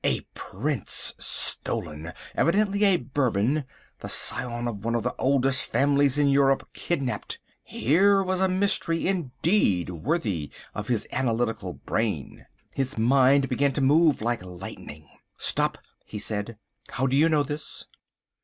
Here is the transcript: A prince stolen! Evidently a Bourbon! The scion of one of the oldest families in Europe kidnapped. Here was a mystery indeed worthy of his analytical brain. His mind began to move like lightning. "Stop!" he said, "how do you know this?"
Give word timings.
A 0.03 0.21
prince 0.33 1.13
stolen! 1.19 2.11
Evidently 2.33 2.85
a 2.85 2.97
Bourbon! 2.97 3.65
The 3.99 4.09
scion 4.09 4.67
of 4.67 4.83
one 4.83 4.95
of 4.95 5.03
the 5.03 5.13
oldest 5.19 5.61
families 5.61 6.17
in 6.17 6.27
Europe 6.27 6.67
kidnapped. 6.73 7.39
Here 7.61 8.23
was 8.23 8.41
a 8.41 8.47
mystery 8.49 9.05
indeed 9.07 9.91
worthy 9.91 10.49
of 10.73 10.87
his 10.87 11.07
analytical 11.11 11.73
brain. 11.73 12.47
His 12.73 12.97
mind 12.97 13.47
began 13.47 13.73
to 13.73 13.81
move 13.81 14.23
like 14.23 14.41
lightning. 14.41 15.07
"Stop!" 15.37 15.77
he 16.03 16.17
said, 16.17 16.57
"how 16.89 17.05
do 17.05 17.15
you 17.15 17.29
know 17.29 17.43
this?" 17.43 17.85